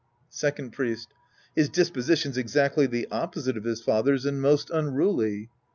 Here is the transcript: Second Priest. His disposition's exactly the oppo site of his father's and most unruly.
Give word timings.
Second 0.31 0.71
Priest. 0.71 1.09
His 1.55 1.69
disposition's 1.69 2.35
exactly 2.35 2.87
the 2.87 3.07
oppo 3.11 3.39
site 3.39 3.55
of 3.55 3.65
his 3.65 3.81
father's 3.83 4.25
and 4.25 4.41
most 4.41 4.71
unruly. 4.71 5.51